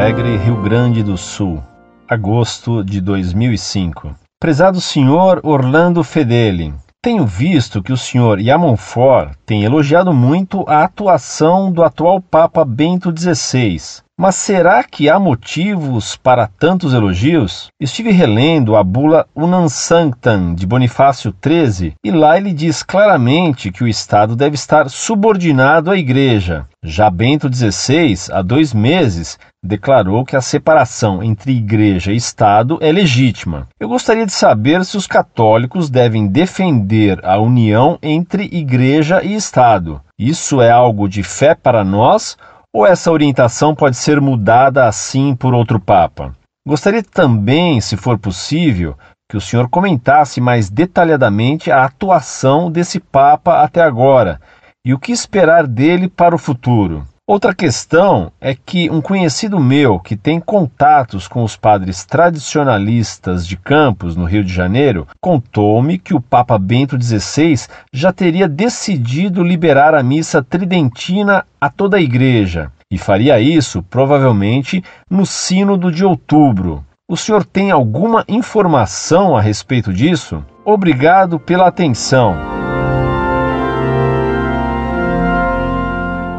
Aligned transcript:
Alegre, 0.00 0.38
Rio 0.38 0.56
Grande 0.62 1.02
do 1.02 1.18
Sul, 1.18 1.62
agosto 2.08 2.82
de 2.82 3.02
2005. 3.02 4.16
Prezado 4.40 4.80
senhor 4.80 5.40
Orlando 5.42 6.02
Fedeli, 6.02 6.72
tenho 7.02 7.26
visto 7.26 7.82
que 7.82 7.92
o 7.92 7.98
senhor 7.98 8.40
Yamonfort 8.40 9.34
tem 9.44 9.62
elogiado 9.62 10.14
muito 10.14 10.64
a 10.66 10.84
atuação 10.84 11.70
do 11.70 11.84
atual 11.84 12.18
Papa 12.18 12.64
Bento 12.64 13.12
XVI. 13.14 14.00
Mas 14.18 14.36
será 14.36 14.82
que 14.82 15.10
há 15.10 15.18
motivos 15.18 16.16
para 16.16 16.46
tantos 16.46 16.94
elogios? 16.94 17.68
Estive 17.78 18.10
relendo 18.10 18.76
a 18.76 18.82
bula 18.82 19.26
Unam 19.36 19.68
Sanctam 19.68 20.54
de 20.54 20.66
Bonifácio 20.66 21.34
XIII 21.44 21.92
e 22.02 22.10
lá 22.10 22.38
ele 22.38 22.54
diz 22.54 22.82
claramente 22.82 23.70
que 23.70 23.84
o 23.84 23.88
Estado 23.88 24.34
deve 24.34 24.54
estar 24.54 24.88
subordinado 24.88 25.90
à 25.90 25.96
Igreja. 25.98 26.66
Já 26.82 27.10
Bento 27.10 27.46
XVI, 27.54 28.32
há 28.32 28.40
dois 28.40 28.72
meses, 28.72 29.38
declarou 29.62 30.24
que 30.24 30.34
a 30.34 30.40
separação 30.40 31.22
entre 31.22 31.52
Igreja 31.52 32.10
e 32.10 32.16
Estado 32.16 32.78
é 32.80 32.90
legítima. 32.90 33.68
Eu 33.78 33.86
gostaria 33.86 34.24
de 34.24 34.32
saber 34.32 34.82
se 34.86 34.96
os 34.96 35.06
católicos 35.06 35.90
devem 35.90 36.26
defender 36.26 37.20
a 37.22 37.38
união 37.38 37.98
entre 38.02 38.44
Igreja 38.44 39.22
e 39.22 39.34
Estado. 39.34 40.00
Isso 40.18 40.62
é 40.62 40.70
algo 40.70 41.06
de 41.06 41.22
fé 41.22 41.54
para 41.54 41.84
nós 41.84 42.38
ou 42.72 42.86
essa 42.86 43.12
orientação 43.12 43.74
pode 43.74 43.98
ser 43.98 44.18
mudada 44.18 44.86
assim 44.86 45.36
por 45.36 45.52
outro 45.52 45.78
Papa? 45.78 46.34
Gostaria 46.66 47.02
também, 47.02 47.78
se 47.82 47.94
for 47.94 48.18
possível, 48.18 48.96
que 49.30 49.36
o 49.36 49.40
senhor 49.40 49.68
comentasse 49.68 50.40
mais 50.40 50.70
detalhadamente 50.70 51.70
a 51.70 51.84
atuação 51.84 52.70
desse 52.70 52.98
Papa 52.98 53.62
até 53.62 53.82
agora 53.82 54.40
e 54.84 54.94
o 54.94 54.98
que 54.98 55.12
esperar 55.12 55.66
dele 55.66 56.08
para 56.08 56.34
o 56.34 56.38
futuro. 56.38 57.06
Outra 57.26 57.54
questão 57.54 58.32
é 58.40 58.56
que 58.56 58.90
um 58.90 59.00
conhecido 59.00 59.60
meu 59.60 60.00
que 60.00 60.16
tem 60.16 60.40
contatos 60.40 61.28
com 61.28 61.44
os 61.44 61.54
padres 61.54 62.04
tradicionalistas 62.04 63.46
de 63.46 63.56
Campos, 63.56 64.16
no 64.16 64.24
Rio 64.24 64.42
de 64.42 64.52
Janeiro, 64.52 65.06
contou-me 65.20 65.96
que 65.96 66.12
o 66.12 66.20
Papa 66.20 66.58
Bento 66.58 67.00
XVI 67.00 67.68
já 67.92 68.12
teria 68.12 68.48
decidido 68.48 69.44
liberar 69.44 69.94
a 69.94 70.02
missa 70.02 70.42
tridentina 70.42 71.46
a 71.60 71.70
toda 71.70 71.98
a 71.98 72.00
igreja 72.00 72.72
e 72.90 72.98
faria 72.98 73.38
isso 73.38 73.80
provavelmente 73.80 74.82
no 75.08 75.24
Sínodo 75.24 75.92
de 75.92 76.04
outubro. 76.04 76.84
O 77.08 77.16
senhor 77.16 77.44
tem 77.44 77.70
alguma 77.70 78.24
informação 78.28 79.36
a 79.36 79.40
respeito 79.40 79.92
disso? 79.92 80.44
Obrigado 80.64 81.38
pela 81.38 81.68
atenção. 81.68 82.59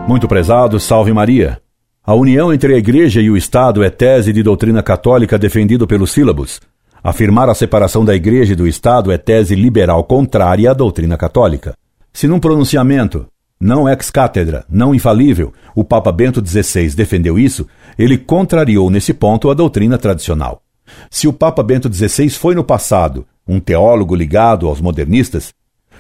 Muito 0.08 0.28
prezado, 0.28 0.80
salve 0.80 1.14
Maria. 1.14 1.62
A 2.04 2.14
união 2.14 2.52
entre 2.52 2.74
a 2.74 2.78
Igreja 2.78 3.22
e 3.22 3.30
o 3.30 3.38
Estado 3.38 3.84
é 3.84 3.90
tese 3.90 4.34
de 4.34 4.42
doutrina 4.42 4.82
católica 4.82 5.38
defendido 5.38 5.86
pelos 5.86 6.12
sílabos. 6.12 6.60
Afirmar 7.04 7.50
a 7.50 7.54
separação 7.54 8.04
da 8.04 8.16
Igreja 8.16 8.54
e 8.54 8.56
do 8.56 8.68
Estado 8.68 9.12
é 9.12 9.18
tese 9.18 9.56
liberal 9.56 10.04
contrária 10.04 10.72
à 10.72 10.74
doutrina 10.74 11.16
católica. 11.16 11.76
Se 12.12 12.28
num 12.28 12.40
pronunciamento, 12.40 13.28
não 13.60 13.88
ex 13.88 14.10
cátedra, 14.10 14.66
não 14.68 14.94
infalível, 14.94 15.54
o 15.76 15.84
Papa 15.84 16.12
Bento 16.12 16.46
XVI 16.46 16.90
defendeu 16.96 17.38
isso, 17.38 17.68
ele 17.98 18.18
contrariou 18.18 18.90
nesse 18.90 19.14
ponto 19.14 19.50
a 19.50 19.54
doutrina 19.54 19.98
tradicional. 19.98 20.62
Se 21.10 21.28
o 21.28 21.34
Papa 21.34 21.62
Bento 21.64 21.94
XVI 21.94 22.30
foi 22.32 22.56
no 22.56 22.64
passado 22.64 23.26
um 23.48 23.60
teólogo 23.60 24.16
ligado 24.16 24.68
aos 24.68 24.82
modernistas, 24.82 25.54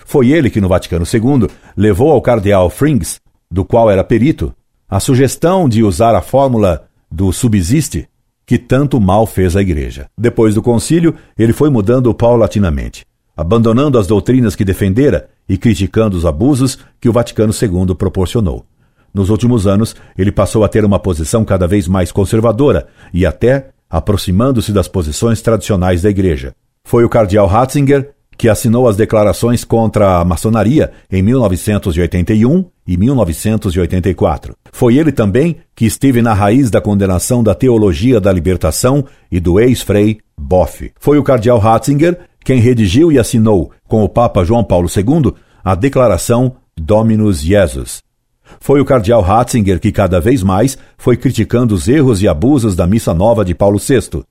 foi 0.05 0.31
ele 0.31 0.49
que 0.49 0.59
no 0.59 0.67
Vaticano 0.67 1.05
II 1.05 1.47
levou 1.77 2.11
ao 2.11 2.21
cardeal 2.21 2.69
Frings 2.69 3.21
do 3.51 3.65
qual 3.65 3.91
era 3.91 4.03
perito, 4.03 4.55
a 4.89 4.99
sugestão 4.99 5.67
de 5.67 5.83
usar 5.83 6.15
a 6.15 6.21
fórmula 6.21 6.87
do 7.11 7.31
subsiste, 7.33 8.07
que 8.45 8.57
tanto 8.57 8.99
mal 8.99 9.25
fez 9.25 9.55
à 9.55 9.61
Igreja. 9.61 10.09
Depois 10.17 10.55
do 10.55 10.61
concílio, 10.61 11.13
ele 11.37 11.53
foi 11.53 11.69
mudando 11.69 12.13
paulatinamente, 12.13 13.05
abandonando 13.35 13.97
as 13.97 14.07
doutrinas 14.07 14.55
que 14.55 14.65
defendera 14.65 15.29
e 15.47 15.57
criticando 15.57 16.17
os 16.17 16.25
abusos 16.25 16.79
que 16.99 17.09
o 17.09 17.13
Vaticano 17.13 17.53
II 17.53 17.93
proporcionou. 17.95 18.65
Nos 19.13 19.29
últimos 19.29 19.67
anos, 19.67 19.95
ele 20.17 20.31
passou 20.31 20.63
a 20.63 20.69
ter 20.69 20.85
uma 20.85 20.99
posição 20.99 21.43
cada 21.43 21.67
vez 21.67 21.87
mais 21.87 22.11
conservadora 22.11 22.87
e 23.13 23.25
até 23.25 23.69
aproximando-se 23.89 24.71
das 24.71 24.87
posições 24.87 25.41
tradicionais 25.41 26.01
da 26.01 26.09
Igreja. 26.09 26.53
Foi 26.85 27.03
o 27.03 27.09
cardeal 27.09 27.45
Ratzinger 27.45 28.13
que 28.41 28.49
assinou 28.49 28.87
as 28.87 28.95
declarações 28.97 29.63
contra 29.63 30.17
a 30.17 30.25
maçonaria 30.25 30.91
em 31.11 31.21
1981 31.21 32.65
e 32.87 32.97
1984. 32.97 34.55
Foi 34.71 34.97
ele 34.97 35.11
também 35.11 35.57
que 35.75 35.85
esteve 35.85 36.23
na 36.23 36.33
raiz 36.33 36.71
da 36.71 36.81
condenação 36.81 37.43
da 37.43 37.53
teologia 37.53 38.19
da 38.19 38.33
libertação 38.33 39.05
e 39.31 39.39
do 39.39 39.59
ex-frei 39.59 40.17
Boff. 40.35 40.91
Foi 40.99 41.19
o 41.19 41.23
cardeal 41.23 41.59
Ratzinger 41.59 42.17
quem 42.43 42.59
redigiu 42.59 43.11
e 43.11 43.19
assinou, 43.19 43.69
com 43.87 44.03
o 44.03 44.09
Papa 44.09 44.43
João 44.43 44.63
Paulo 44.63 44.89
II, 44.89 45.35
a 45.63 45.75
declaração 45.75 46.55
Dominus 46.75 47.41
Jesus. 47.41 48.01
Foi 48.59 48.81
o 48.81 48.85
cardeal 48.85 49.21
Ratzinger 49.21 49.79
que 49.79 49.91
cada 49.91 50.19
vez 50.19 50.41
mais 50.41 50.79
foi 50.97 51.15
criticando 51.15 51.75
os 51.75 51.87
erros 51.87 52.23
e 52.23 52.27
abusos 52.27 52.75
da 52.75 52.87
Missa 52.87 53.13
Nova 53.13 53.45
de 53.45 53.53
Paulo 53.53 53.77
VI. 53.77 54.23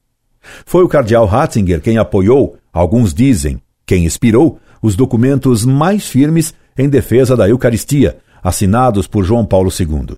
Foi 0.66 0.82
o 0.82 0.88
cardeal 0.88 1.26
Ratzinger 1.26 1.80
quem 1.80 1.96
apoiou, 1.96 2.56
alguns 2.72 3.14
dizem, 3.14 3.62
quem 3.90 4.04
inspirou, 4.04 4.60
os 4.80 4.94
documentos 4.94 5.64
mais 5.64 6.06
firmes 6.06 6.54
em 6.78 6.88
defesa 6.88 7.36
da 7.36 7.48
Eucaristia, 7.48 8.18
assinados 8.40 9.08
por 9.08 9.24
João 9.24 9.44
Paulo 9.44 9.68
II. 9.68 10.16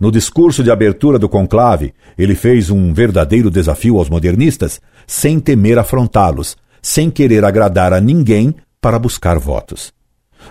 No 0.00 0.10
discurso 0.10 0.64
de 0.64 0.70
abertura 0.70 1.18
do 1.18 1.28
conclave, 1.28 1.92
ele 2.16 2.34
fez 2.34 2.70
um 2.70 2.94
verdadeiro 2.94 3.50
desafio 3.50 3.98
aos 3.98 4.08
modernistas, 4.08 4.80
sem 5.06 5.38
temer 5.38 5.78
afrontá-los, 5.78 6.56
sem 6.80 7.10
querer 7.10 7.44
agradar 7.44 7.92
a 7.92 8.00
ninguém 8.00 8.54
para 8.80 8.98
buscar 8.98 9.38
votos. 9.38 9.92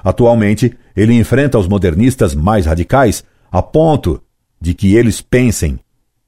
Atualmente, 0.03 0.71
ele 0.95 1.13
enfrenta 1.13 1.57
os 1.57 1.67
modernistas 1.67 2.35
mais 2.35 2.67
radicais 2.67 3.23
a 3.51 3.63
ponto 3.63 4.21
de 4.61 4.75
que 4.75 4.93
eles 4.93 5.19
pensem 5.19 5.79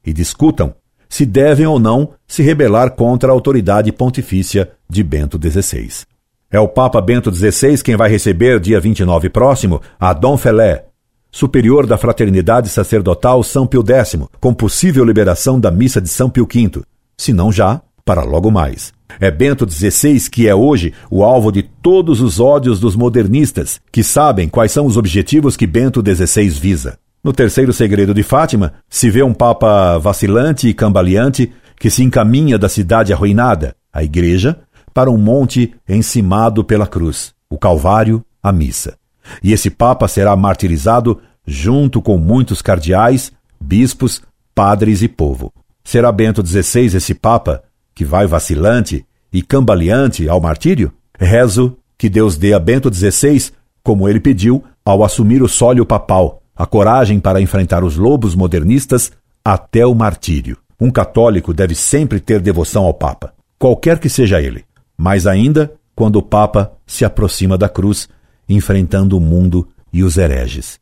e 0.04 0.12
discutam 0.12 0.74
se 1.08 1.24
devem 1.24 1.64
ou 1.64 1.78
não 1.78 2.10
se 2.26 2.42
rebelar 2.42 2.90
contra 2.90 3.30
a 3.30 3.32
autoridade 3.32 3.92
pontifícia 3.92 4.72
de 4.90 5.00
Bento 5.04 5.38
XVI. 5.40 6.12
É 6.54 6.60
o 6.60 6.68
Papa 6.68 7.00
Bento 7.00 7.34
XVI 7.34 7.82
quem 7.82 7.96
vai 7.96 8.08
receber, 8.08 8.60
dia 8.60 8.78
29 8.78 9.28
próximo, 9.28 9.82
a 9.98 10.12
Dom 10.12 10.36
Felé, 10.36 10.84
superior 11.28 11.84
da 11.84 11.98
Fraternidade 11.98 12.68
Sacerdotal 12.68 13.42
São 13.42 13.66
Pio 13.66 13.82
X, 13.84 14.16
com 14.38 14.54
possível 14.54 15.04
liberação 15.04 15.58
da 15.58 15.68
missa 15.68 16.00
de 16.00 16.08
São 16.08 16.30
Pio 16.30 16.46
V, 16.46 16.82
se 17.18 17.32
não 17.32 17.50
já, 17.50 17.82
para 18.04 18.22
logo 18.22 18.52
mais. 18.52 18.92
É 19.18 19.32
Bento 19.32 19.68
XVI 19.68 20.30
que 20.30 20.46
é 20.46 20.54
hoje 20.54 20.94
o 21.10 21.24
alvo 21.24 21.50
de 21.50 21.64
todos 21.64 22.20
os 22.20 22.38
ódios 22.38 22.78
dos 22.78 22.94
modernistas, 22.94 23.80
que 23.90 24.04
sabem 24.04 24.48
quais 24.48 24.70
são 24.70 24.86
os 24.86 24.96
objetivos 24.96 25.56
que 25.56 25.66
Bento 25.66 26.04
XVI 26.06 26.48
visa. 26.50 26.98
No 27.24 27.32
terceiro 27.32 27.72
segredo 27.72 28.14
de 28.14 28.22
Fátima, 28.22 28.74
se 28.88 29.10
vê 29.10 29.24
um 29.24 29.34
Papa 29.34 29.98
vacilante 29.98 30.68
e 30.68 30.74
cambaleante 30.74 31.52
que 31.80 31.90
se 31.90 32.04
encaminha 32.04 32.56
da 32.56 32.68
cidade 32.68 33.12
arruinada, 33.12 33.74
a 33.92 34.04
Igreja, 34.04 34.56
para 34.94 35.10
um 35.10 35.18
monte 35.18 35.74
encimado 35.88 36.62
pela 36.62 36.86
cruz, 36.86 37.34
o 37.50 37.58
Calvário, 37.58 38.24
a 38.40 38.52
missa. 38.52 38.96
E 39.42 39.52
esse 39.52 39.68
Papa 39.68 40.06
será 40.06 40.36
martirizado 40.36 41.20
junto 41.44 42.00
com 42.00 42.16
muitos 42.16 42.62
cardeais, 42.62 43.32
bispos, 43.60 44.22
padres 44.54 45.02
e 45.02 45.08
povo. 45.08 45.52
Será 45.82 46.12
Bento 46.12 46.46
XVI 46.46 46.96
esse 46.96 47.12
Papa 47.12 47.64
que 47.92 48.04
vai 48.04 48.26
vacilante 48.26 49.04
e 49.32 49.42
cambaleante 49.42 50.28
ao 50.28 50.40
martírio? 50.40 50.92
Rezo 51.18 51.76
que 51.98 52.08
Deus 52.08 52.36
dê 52.36 52.54
a 52.54 52.58
Bento 52.58 52.92
XVI, 52.92 53.50
como 53.82 54.08
ele 54.08 54.20
pediu, 54.20 54.62
ao 54.84 55.02
assumir 55.02 55.42
o 55.42 55.48
sólio 55.48 55.84
papal, 55.84 56.40
a 56.54 56.66
coragem 56.66 57.18
para 57.18 57.40
enfrentar 57.40 57.82
os 57.82 57.96
lobos 57.96 58.34
modernistas 58.34 59.10
até 59.44 59.84
o 59.84 59.94
martírio. 59.94 60.56
Um 60.80 60.90
católico 60.90 61.52
deve 61.52 61.74
sempre 61.74 62.20
ter 62.20 62.40
devoção 62.40 62.84
ao 62.84 62.94
Papa, 62.94 63.32
qualquer 63.58 63.98
que 63.98 64.08
seja 64.08 64.40
ele 64.40 64.64
mais 64.96 65.26
ainda 65.26 65.72
quando 65.94 66.16
o 66.16 66.22
Papa 66.22 66.72
se 66.86 67.04
aproxima 67.04 67.56
da 67.56 67.68
cruz, 67.68 68.08
enfrentando 68.48 69.16
o 69.16 69.20
mundo 69.20 69.66
e 69.92 70.02
os 70.02 70.16
hereges. 70.16 70.78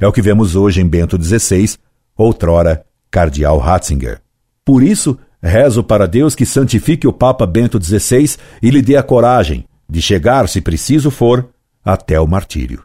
É 0.00 0.06
o 0.06 0.12
que 0.12 0.22
vemos 0.22 0.56
hoje 0.56 0.80
em 0.80 0.86
Bento 0.86 1.22
XVI, 1.22 1.76
outrora 2.16 2.84
Cardeal 3.10 3.58
Ratzinger. 3.58 4.20
Por 4.64 4.82
isso, 4.82 5.18
rezo 5.42 5.84
para 5.84 6.08
Deus 6.08 6.34
que 6.34 6.46
santifique 6.46 7.06
o 7.06 7.12
Papa 7.12 7.46
Bento 7.46 7.82
XVI 7.82 8.36
e 8.62 8.70
lhe 8.70 8.80
dê 8.80 8.96
a 8.96 9.02
coragem 9.02 9.66
de 9.88 10.00
chegar, 10.00 10.48
se 10.48 10.60
preciso 10.60 11.10
for, 11.10 11.48
até 11.84 12.18
o 12.18 12.26
martírio. 12.26 12.82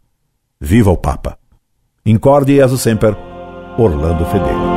Viva 0.59 0.91
o 0.91 0.97
Papa! 0.97 1.37
Incorde 2.05 2.55
Jesus 2.55 2.81
Semper, 2.81 3.15
Orlando 3.77 4.25
Fedeli. 4.25 4.68